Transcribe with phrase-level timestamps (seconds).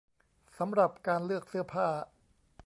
[0.57, 1.87] สำหรับการเลือกเสื้อผ้า